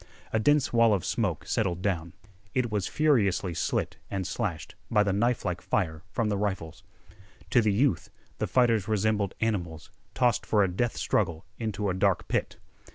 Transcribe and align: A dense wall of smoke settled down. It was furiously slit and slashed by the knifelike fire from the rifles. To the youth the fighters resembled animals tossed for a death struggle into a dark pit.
A 0.33 0.39
dense 0.39 0.73
wall 0.73 0.95
of 0.95 1.05
smoke 1.05 1.45
settled 1.45 1.83
down. 1.83 2.13
It 2.55 2.71
was 2.71 2.87
furiously 2.87 3.53
slit 3.53 3.97
and 4.09 4.25
slashed 4.25 4.73
by 4.89 5.03
the 5.03 5.13
knifelike 5.13 5.61
fire 5.61 6.01
from 6.09 6.27
the 6.27 6.39
rifles. 6.39 6.83
To 7.51 7.61
the 7.61 7.71
youth 7.71 8.09
the 8.39 8.47
fighters 8.47 8.87
resembled 8.87 9.35
animals 9.41 9.91
tossed 10.15 10.43
for 10.43 10.63
a 10.63 10.67
death 10.71 10.97
struggle 10.97 11.45
into 11.59 11.87
a 11.87 11.93
dark 11.93 12.27
pit. 12.27 12.57